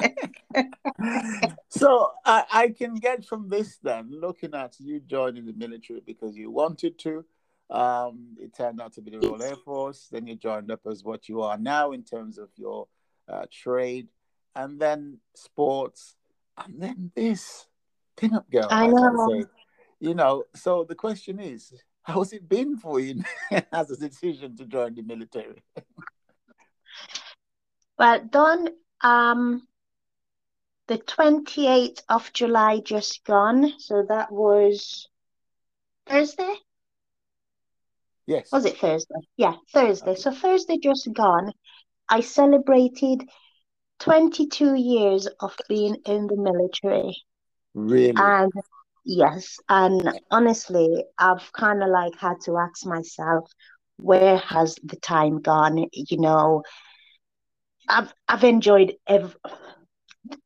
[1.68, 6.36] so I, I can get from this then, looking at you joining the military because
[6.36, 7.24] you wanted to.
[7.70, 10.08] Um, it turned out to be the Royal Air Force.
[10.10, 12.86] Then you joined up as what you are now in terms of your
[13.28, 14.08] uh, trade,
[14.54, 16.14] and then sports,
[16.56, 17.66] and then this
[18.20, 18.68] pinup girl.
[18.70, 19.44] I know.
[20.00, 23.22] You know, so the question is, how's it been for you
[23.72, 25.62] as a decision to join the military?
[27.98, 28.68] well, Don,
[29.00, 29.66] um,
[30.86, 33.72] the 28th of July just gone.
[33.78, 35.08] So that was
[36.06, 36.54] Thursday?
[38.26, 38.52] Yes.
[38.52, 39.20] Was it Thursday?
[39.36, 40.12] Yeah, Thursday.
[40.12, 40.20] Okay.
[40.20, 41.52] So Thursday just gone.
[42.08, 43.22] I celebrated
[44.00, 47.16] 22 years of being in the military.
[47.74, 48.14] Really?
[48.16, 48.52] And
[49.04, 53.50] yes, and honestly, I've kind of like had to ask myself,
[53.96, 55.86] where has the time gone?
[55.92, 56.62] You know,
[57.88, 59.34] I've I've enjoyed every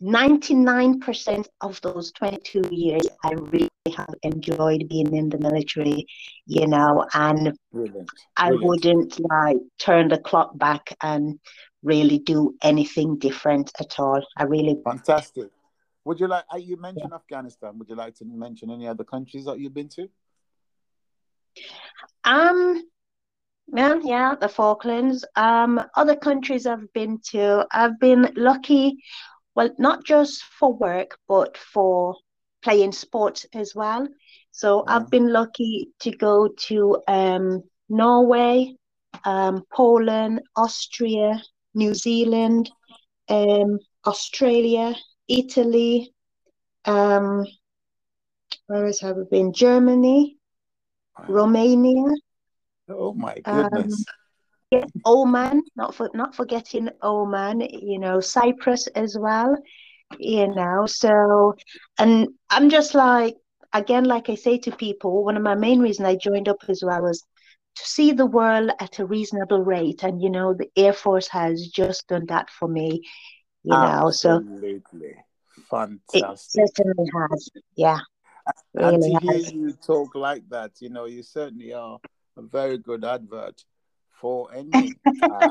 [0.00, 6.06] 99% of those 22 years, I really have enjoyed being in the military,
[6.46, 8.10] you know, and Brilliant.
[8.36, 8.64] I Brilliant.
[8.64, 11.38] wouldn't like turn the clock back and
[11.82, 14.22] really do anything different at all.
[14.36, 15.50] I really fantastic.
[16.04, 16.44] Would you like?
[16.52, 17.16] Uh, you mentioned yeah.
[17.16, 17.78] Afghanistan.
[17.78, 20.08] Would you like to mention any other countries that you've been to?
[22.24, 22.82] Um,
[23.72, 25.24] yeah, yeah, the Falklands.
[25.36, 27.66] Um, other countries I've been to.
[27.72, 28.96] I've been lucky.
[29.54, 32.16] Well, not just for work, but for
[32.62, 34.08] playing sports as well.
[34.50, 34.96] So yeah.
[34.96, 38.74] I've been lucky to go to um, Norway,
[39.24, 41.40] um, Poland, Austria,
[41.74, 42.70] New Zealand,
[43.28, 44.94] um, Australia,
[45.32, 46.14] Italy,
[46.84, 47.46] um,
[48.66, 49.52] where else have we been?
[49.52, 50.36] Germany,
[51.18, 51.24] wow.
[51.28, 52.14] Romania.
[52.88, 54.04] Oh my goodness.
[54.04, 54.04] Um,
[54.70, 59.56] yeah, Oman, not for not forgetting Oman, you know, Cyprus as well,
[60.18, 60.86] you know.
[60.86, 61.54] So
[61.98, 63.36] and I'm just like
[63.72, 66.82] again, like I say to people, one of my main reasons I joined up as
[66.84, 67.22] well was
[67.76, 70.02] to see the world at a reasonable rate.
[70.02, 73.02] And you know, the Air Force has just done that for me
[73.64, 74.82] you know Absolutely.
[75.54, 77.98] so fantastic it certainly has yeah
[78.74, 81.98] really and to hear you talk like that you know you certainly are
[82.36, 83.62] a very good advert
[84.22, 85.48] for any uh,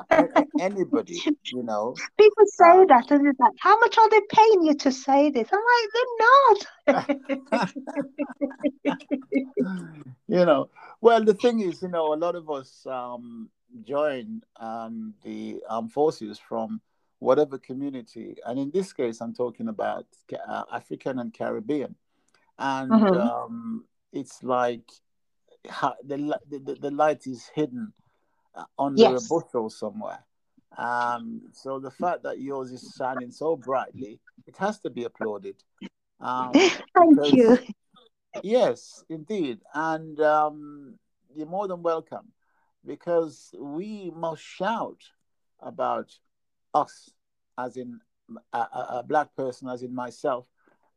[0.59, 1.21] anybody,
[1.53, 1.93] you know.
[2.17, 5.29] People say um, that, and it's like, how much are they paying you to say
[5.29, 5.49] this?
[5.51, 7.71] I'm like, they're not.
[10.27, 10.69] you know,
[11.01, 13.49] well, the thing is, you know, a lot of us um,
[13.83, 16.79] join um, the armed forces from
[17.21, 20.07] whatever community, and in this case, I'm talking about
[20.47, 21.95] uh, African and Caribbean,
[22.57, 23.15] and mm-hmm.
[23.15, 24.89] um, it's like
[26.03, 27.93] the, the the light is hidden
[28.55, 29.25] uh, under yes.
[29.25, 30.23] a bushel somewhere.
[30.77, 35.55] Um, so the fact that yours is shining so brightly, it has to be applauded.
[36.19, 36.79] Um, Thank
[37.21, 37.57] because, you.
[38.41, 40.95] Yes, indeed, and um,
[41.35, 42.31] you're more than welcome,
[42.83, 45.03] because we must shout
[45.59, 46.09] about
[46.73, 47.11] us,
[47.57, 47.99] as in
[48.53, 50.47] a, a, a black person, as in myself,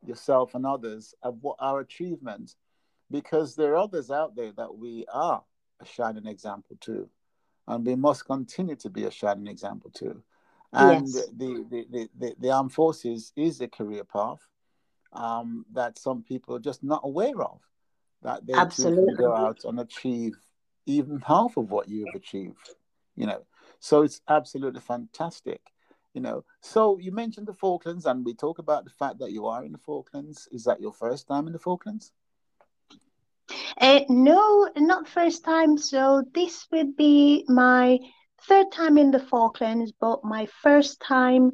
[0.05, 2.57] yourself, and others, of what our achievements,
[3.11, 5.43] because there are others out there that we are
[5.81, 7.09] a shining example to
[7.67, 10.23] and we must continue to be a shining example too.
[10.73, 11.27] And yes.
[11.37, 14.41] the, the, the, the, the armed forces is a career path
[15.13, 17.61] um, that some people are just not aware of.
[18.23, 20.35] That they can go out and achieve
[20.87, 22.71] even half of what you've achieved.
[23.17, 23.43] You know,
[23.85, 25.61] so it's absolutely fantastic.
[26.15, 29.45] You know, so you mentioned the Falklands, and we talk about the fact that you
[29.47, 30.49] are in the Falklands.
[30.51, 32.11] Is that your first time in the Falklands?
[33.79, 35.77] Uh, no, not first time.
[35.77, 37.99] So this would be my
[38.49, 41.51] third time in the Falklands, but my first time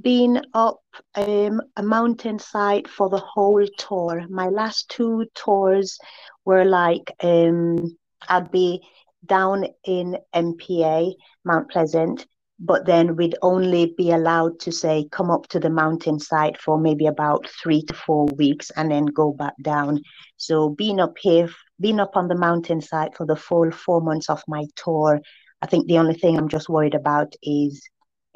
[0.00, 0.80] being up
[1.16, 4.24] um, a mountainside for the whole tour.
[4.30, 5.98] My last two tours
[6.46, 7.94] were like um,
[8.26, 8.80] I'd be
[9.26, 12.26] down in MPA, Mount Pleasant,
[12.58, 17.06] but then we'd only be allowed to say come up to the mountainside for maybe
[17.06, 20.00] about three to four weeks and then go back down.
[20.36, 21.48] So being up here
[21.80, 25.20] being up on the mountainside for the full four months of my tour
[25.62, 27.82] i think the only thing i'm just worried about is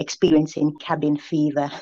[0.01, 1.71] experiencing cabin fever.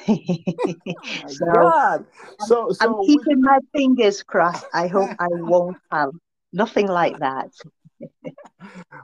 [0.89, 2.07] Oh, so, God.
[2.41, 3.43] so so i'm keeping we...
[3.43, 4.67] my fingers crossed.
[4.73, 6.11] I hope i won't have
[6.53, 7.51] nothing like that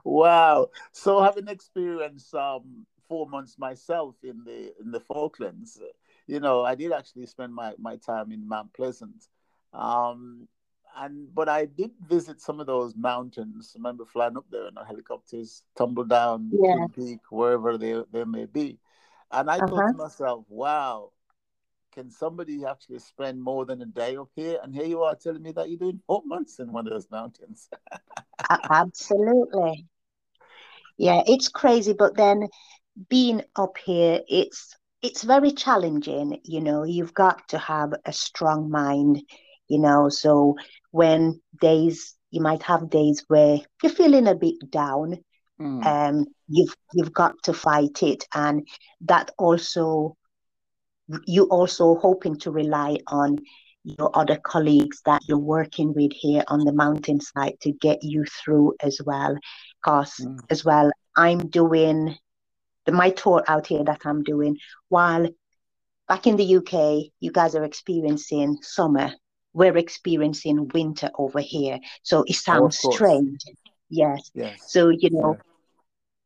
[0.04, 5.78] wow so having experienced um four months myself in the in the Falklands.
[6.26, 9.26] You know, I did actually spend my, my time in Mount Pleasant.
[9.74, 10.48] Um,
[10.96, 13.72] and but I did visit some of those mountains.
[13.74, 16.86] I remember flying up there in the helicopters, Tumbledown yeah.
[16.96, 18.78] Peak, wherever they, they may be.
[19.30, 19.66] And I uh-huh.
[19.66, 20.04] thought to uh-huh.
[20.04, 21.10] myself, wow,
[21.92, 24.58] can somebody actually spend more than a day up here?
[24.62, 27.10] And here you are telling me that you're doing four months in one of those
[27.10, 27.68] mountains.
[28.70, 29.86] Absolutely.
[30.96, 31.92] Yeah, it's crazy.
[31.92, 32.48] But then
[33.08, 36.40] being up here, it's it's very challenging.
[36.44, 39.22] You know, you've got to have a strong mind.
[39.68, 40.56] You know, so
[40.90, 45.18] when days you might have days where you're feeling a bit down,
[45.60, 45.86] mm.
[45.86, 48.66] um, you've you've got to fight it, and
[49.02, 50.16] that also
[51.26, 53.38] you also hoping to rely on
[53.84, 58.74] your other colleagues that you're working with here on the mountainside to get you through
[58.82, 59.36] as well.
[59.82, 60.38] Because mm.
[60.50, 62.16] as well, I'm doing
[62.86, 65.28] the my tour out here that I'm doing, while
[66.08, 69.12] back in the UK, you guys are experiencing summer.
[69.52, 71.78] We're experiencing winter over here.
[72.02, 73.44] So it sounds oh, strange.
[73.90, 74.30] Yes.
[74.34, 74.72] yes.
[74.72, 75.51] So, you know, yeah.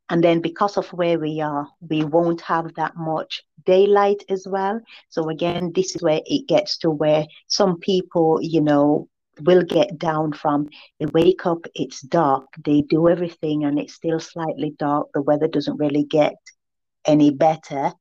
[0.08, 4.80] And then because of where we are, we won't have that much daylight as well.
[5.08, 9.08] So again, this is where it gets to where some people, you know,
[9.40, 10.68] will get down from.
[11.00, 12.46] They wake up it's dark.
[12.64, 15.08] They do everything and it's still slightly dark.
[15.12, 16.34] The weather doesn't really get
[17.04, 17.92] any better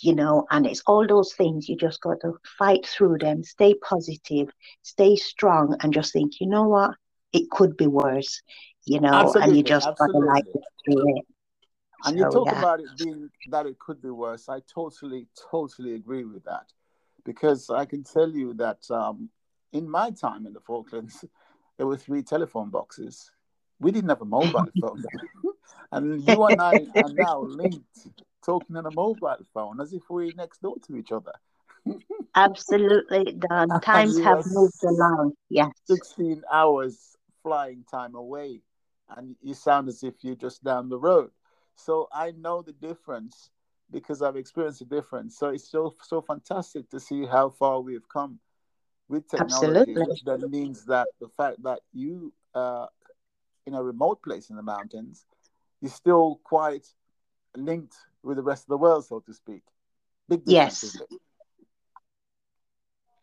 [0.00, 3.74] you know and it's all those things you just got to fight through them stay
[3.74, 4.48] positive
[4.82, 6.94] stay strong and just think you know what?
[7.32, 8.42] It could be worse
[8.84, 11.24] you know absolutely, and you just got to like it through it
[12.04, 12.58] and you talk yeah.
[12.58, 16.72] about it being that it could be worse i totally totally agree with that
[17.24, 19.28] because i can tell you that um,
[19.72, 21.24] in my time in the falklands
[21.76, 23.30] there were three telephone boxes
[23.80, 25.02] we didn't have a mobile phone
[25.92, 28.08] and you and i are now linked
[28.42, 31.32] talking on a mobile phone as if we're next door to each other.
[32.34, 35.32] Absolutely, the times have moved along.
[35.48, 38.62] Yes, sixteen hours flying time away,
[39.16, 41.30] and you sound as if you're just down the road.
[41.84, 43.50] So I know the difference
[43.90, 45.38] because I've experienced the difference.
[45.38, 48.38] So it's so so fantastic to see how far we've come
[49.08, 49.92] with technology.
[49.92, 50.22] Absolutely.
[50.24, 52.86] That means that the fact that you uh,
[53.66, 55.26] in a remote place in the mountains,
[55.80, 56.86] you're still quite
[57.56, 59.62] linked with the rest of the world, so to speak.
[60.28, 60.94] Big yes.
[60.94, 61.18] It?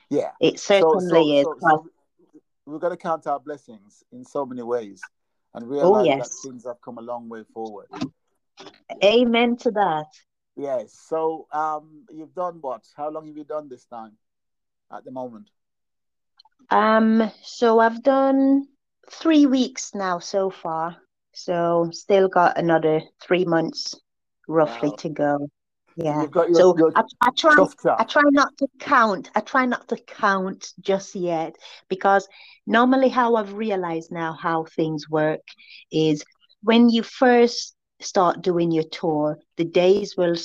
[0.10, 0.32] Yeah.
[0.40, 1.44] It certainly so, so, is.
[1.46, 1.86] So, so
[2.66, 5.02] we've got to count our blessings in so many ways
[5.54, 6.30] and oh, realize oh, yes.
[6.30, 7.88] that things have come a long way forward.
[9.04, 10.08] Amen to that.
[10.56, 10.94] Yes.
[10.94, 12.84] So um, you've done what?
[12.96, 14.18] How long have you done this time
[14.92, 15.50] at the moment?
[16.70, 18.68] Um, so I've done
[19.10, 20.98] three weeks now so far.
[21.34, 23.96] So still got another three months
[24.48, 24.96] roughly Wow.
[25.00, 25.50] to go.
[25.96, 26.26] Yeah.
[26.34, 27.66] Your, So your I, I try
[27.98, 29.30] I try not to count.
[29.36, 31.56] I try not to count just yet
[31.90, 32.28] because
[32.66, 35.42] normally how I've realized now how things work
[35.92, 36.24] is
[36.64, 40.36] when you first start doing your tour, the days will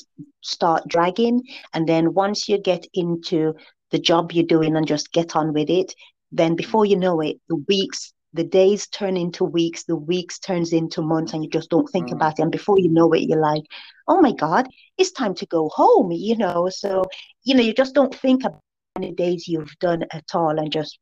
[0.43, 1.43] start dragging,
[1.73, 3.55] and then once you get into
[3.91, 5.95] the job you're doing and just get on with it,
[6.33, 10.73] then before you know it, the weeks, the days turn into weeks, the weeks turns
[10.73, 12.43] into months, and you just don't think Mm, about it.
[12.43, 13.63] And before you know it, you're like,
[14.09, 16.69] oh my God, it's time to go home, you know.
[16.71, 17.05] So,
[17.45, 20.99] you know, you just don't think about many days you've done at all and just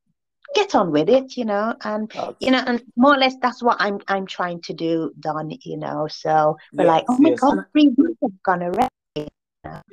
[0.55, 1.74] get on with it, you know.
[1.84, 5.12] And that's- you know, and more or less that's what I'm I'm trying to do,
[5.20, 6.07] Don, you know.
[6.09, 7.40] So we're like, oh my yes.
[7.40, 8.88] God, three weeks have gone already.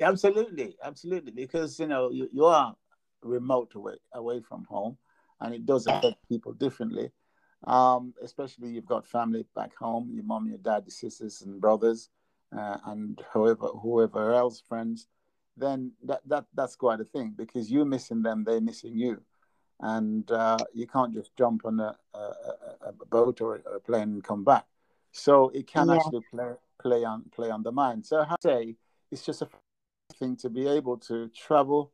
[0.00, 1.32] Absolutely, absolutely.
[1.32, 2.74] Because you know you, you are
[3.22, 4.96] remote away away from home,
[5.40, 7.10] and it does affect people differently.
[7.66, 12.08] Um, especially you've got family back home, your mom, your dad, your sisters and brothers,
[12.56, 15.06] uh, and whoever whoever else, friends.
[15.56, 19.22] Then that that that's quite a thing because you're missing them, they're missing you,
[19.80, 22.18] and uh, you can't just jump on a, a,
[22.88, 24.66] a, boat or a plane and come back.
[25.12, 25.96] So it can Yeah.
[25.96, 28.06] actually play play on play on the mind.
[28.06, 28.76] So I have to say
[29.10, 29.48] it's just a
[30.14, 31.92] thing to be able to travel,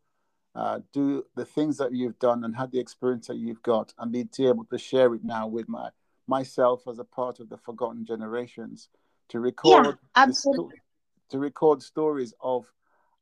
[0.54, 4.12] uh, do the things that you've done and had the experience that you've got, and
[4.12, 5.90] be able to share it now with my
[6.28, 8.88] myself as a part of the forgotten generations
[9.28, 10.82] to record the absolutely.
[11.30, 12.66] to record stories of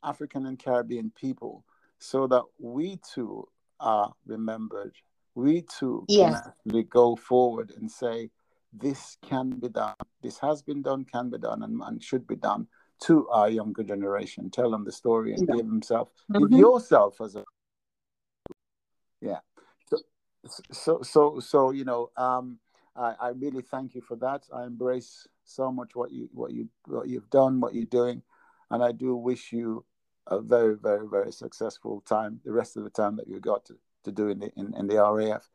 [0.03, 1.65] African and Caribbean people,
[1.99, 3.47] so that we too
[3.81, 4.95] are remembered.
[5.35, 6.43] We too can Yes.
[6.47, 8.31] actually go forward and say,
[8.72, 9.95] this can be done.
[10.22, 12.66] This has been done, can be done, and, and should be done
[13.03, 14.51] to our younger generation.
[14.51, 15.55] Tell them the story and Yeah.
[15.57, 16.59] give himself, give Mhm.
[16.59, 17.45] yourself as a
[19.20, 19.41] yeah.
[19.87, 19.97] So
[20.72, 22.59] so so, so you know, um,
[22.97, 24.45] I, I really thank you for that.
[24.53, 28.22] I embrace so much what you what you what you've done, what you're doing,
[28.70, 29.85] and I do wish you
[30.27, 32.41] a very very very successful time.
[32.45, 34.87] The rest of the time that you got to, to do in the in, in
[34.87, 35.49] the RAF.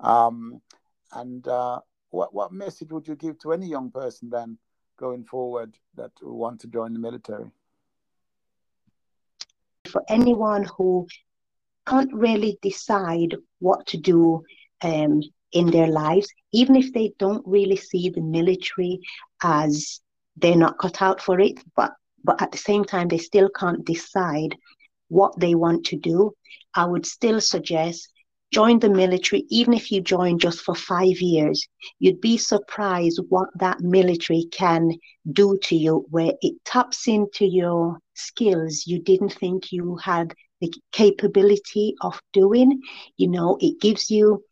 [0.00, 0.60] Um,
[1.12, 4.58] and uh, what what message would you give to any young person then
[4.98, 7.50] going forward that want to join the military?
[9.86, 11.06] For anyone who
[11.86, 14.42] can't really decide what to do
[14.82, 15.22] um,
[15.52, 19.00] in their lives, even if they don't really see the military
[19.42, 20.00] as
[20.36, 21.92] they're not cut out for it, but
[22.26, 24.56] but at the same time they still can't decide
[25.08, 26.32] what they want to do,
[26.74, 28.08] I would still suggest
[28.52, 31.66] join the military, even if you join just for five years.
[31.98, 34.92] You'd be surprised what that military can
[35.32, 40.72] do to you, where it taps into your skills you didn't think you had the
[40.92, 42.80] capability of doing.
[43.16, 44.42] You know, it gives you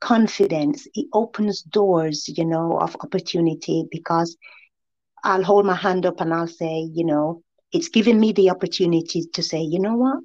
[0.00, 4.36] confidence, it opens doors, you know, of opportunity because
[5.24, 7.42] I'll hold my hand up and I'll say, you know,
[7.72, 10.18] it's given me the opportunity to say, you know what?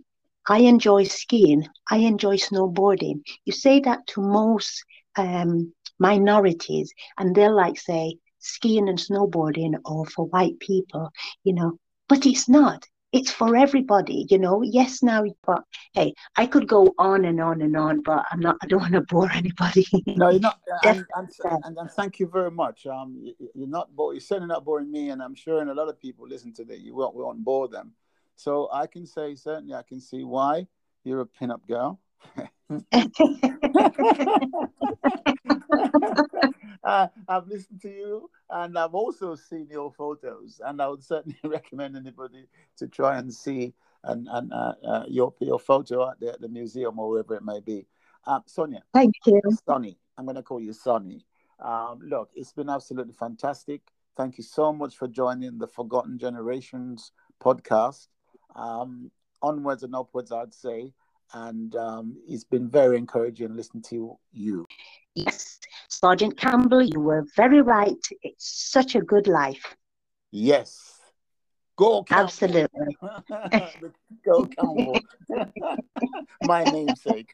[0.47, 1.67] I enjoy skiing.
[1.89, 3.21] I enjoy snowboarding.
[3.45, 4.83] You say that to most
[5.17, 11.11] um, minorities, and they'll like say skiing and snowboarding are for white people,
[11.43, 11.77] you know,
[12.09, 12.85] but it's not.
[13.13, 14.63] It's for everybody, you know.
[14.63, 18.57] Yes, now, but hey, I could go on and on and on, but I'm not.
[18.61, 19.85] I don't want to bore anybody.
[20.07, 21.29] No, you're not, and and,
[21.63, 22.87] and and thank you very much.
[22.87, 25.73] Um, you- you're not bo- you're certainly not boring me, and I'm sure and a
[25.75, 26.79] lot of people listen to that.
[26.79, 27.93] You won't won't bore them.
[28.35, 30.67] So I can say certainly I can see why
[31.03, 31.99] you're a pin-up girl.
[36.83, 41.37] uh, I've listened to you, and I've also seen your photos, and I would certainly
[41.43, 43.73] recommend anybody to try and see
[44.03, 47.43] and and uh, uh, your your photo at the, at the museum or wherever it
[47.43, 47.85] may be.
[48.25, 49.41] Um, Sonia, Thank you.
[49.67, 49.97] Sonny.
[50.17, 51.25] I'm going to call you Sonny.
[51.59, 53.81] Um, look, it's been absolutely fantastic.
[54.15, 57.11] Thank you so much for joining the Forgotten Generations
[57.41, 58.07] podcast.
[58.55, 59.11] Um,
[59.41, 60.93] onwards and upwards, I'd say.
[61.33, 64.67] And um, it's been very encouraging listening to you.
[65.15, 65.59] Yes,
[65.89, 68.03] Sergeant Campbell, you were very right.
[68.23, 69.75] It's such a good life.
[70.31, 70.99] Yes.
[71.75, 72.25] Go Campbell.
[72.25, 72.97] Absolutely.
[74.25, 74.99] Go Campbell.
[76.41, 77.29] My namesake.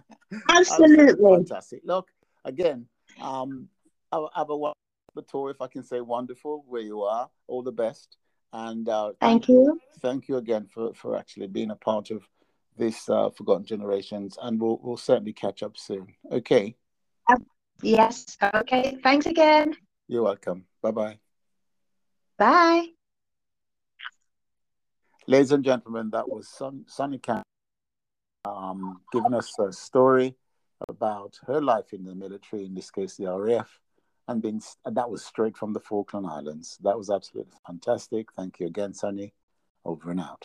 [0.48, 1.34] Absolutely.
[1.36, 1.82] Fantastic.
[1.84, 2.08] Look,
[2.44, 2.86] again,
[3.20, 3.68] um,
[4.12, 7.28] have, have a wonderful tour, if I can say wonderful, where you are.
[7.46, 8.16] All the best.
[8.52, 9.80] And uh, Thank you.
[10.00, 12.22] Thank you again for, for actually being a part of
[12.76, 14.38] this uh, Forgotten Generations.
[14.40, 16.14] And we'll, we'll certainly catch up soon.
[16.30, 16.76] Okay.
[17.82, 18.36] Yes.
[18.54, 18.98] Okay.
[19.02, 19.74] Thanks again.
[20.08, 20.66] You're welcome.
[20.82, 21.18] Bye bye.
[22.38, 22.88] Bye.
[25.26, 27.44] Ladies and gentlemen, that was Son- Sonny Camp
[28.44, 30.34] um, giving us a story
[30.88, 33.80] about her life in the military, in this case, the RAF,
[34.28, 36.78] and, being, and that was straight from the Falkland Islands.
[36.82, 38.32] That was absolutely fantastic.
[38.32, 39.32] Thank you again, Sonny.
[39.84, 40.44] Over and out.